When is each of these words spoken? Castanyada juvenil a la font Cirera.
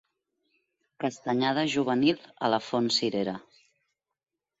Castanyada 1.03 1.65
juvenil 1.73 2.23
a 2.47 2.51
la 2.53 2.59
font 2.69 2.89
Cirera. 2.97 3.37